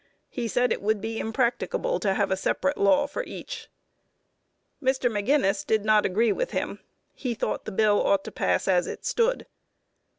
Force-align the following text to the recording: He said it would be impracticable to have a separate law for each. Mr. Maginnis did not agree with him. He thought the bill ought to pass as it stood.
He 0.31 0.47
said 0.47 0.73
it 0.73 0.81
would 0.81 0.99
be 0.99 1.19
impracticable 1.19 1.99
to 1.99 2.15
have 2.15 2.31
a 2.31 2.35
separate 2.35 2.79
law 2.79 3.05
for 3.05 3.21
each. 3.23 3.69
Mr. 4.81 5.11
Maginnis 5.11 5.63
did 5.63 5.85
not 5.85 6.07
agree 6.07 6.31
with 6.31 6.49
him. 6.53 6.79
He 7.13 7.35
thought 7.35 7.65
the 7.65 7.71
bill 7.71 8.01
ought 8.03 8.23
to 8.23 8.31
pass 8.31 8.67
as 8.67 8.87
it 8.87 9.05
stood. 9.05 9.45